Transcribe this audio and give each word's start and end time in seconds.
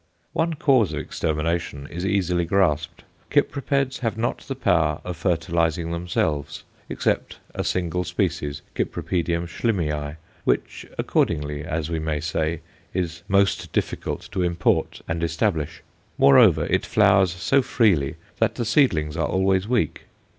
One 0.33 0.55
cause 0.55 0.93
of 0.93 0.99
extermination 0.99 1.85
is 1.85 2.07
easily 2.07 2.43
grasped. 2.43 3.03
Cypripeds 3.29 3.99
have 3.99 4.17
not 4.17 4.39
the 4.39 4.55
power 4.55 4.99
of 5.03 5.15
fertilizing 5.15 5.91
themselves, 5.91 6.63
except 6.89 7.37
a 7.53 7.63
single 7.63 8.03
species, 8.03 8.63
Cyp. 8.75 8.95
Schlimii, 9.47 10.15
which 10.43 10.87
accordingly, 10.97 11.63
as 11.63 11.91
we 11.91 11.99
may 11.99 12.19
say 12.19 12.61
is 12.95 13.21
most 13.27 13.71
difficult 13.73 14.27
to 14.31 14.41
import 14.41 15.01
and 15.07 15.21
establish; 15.21 15.83
moreover, 16.17 16.65
it 16.65 16.83
flowers 16.83 17.29
so 17.31 17.61
freely 17.61 18.15
that 18.39 18.55
the 18.55 18.65
seedlings 18.65 19.15
are 19.15 19.27
always 19.27 19.67
weak. 19.67 20.05